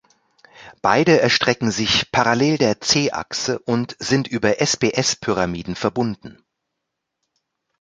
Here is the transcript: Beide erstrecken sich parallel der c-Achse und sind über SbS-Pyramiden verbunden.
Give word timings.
Beide 0.81 1.21
erstrecken 1.21 1.69
sich 1.69 2.11
parallel 2.11 2.57
der 2.57 2.81
c-Achse 2.81 3.59
und 3.59 3.95
sind 3.99 4.27
über 4.27 4.59
SbS-Pyramiden 4.59 5.75
verbunden. 5.75 6.43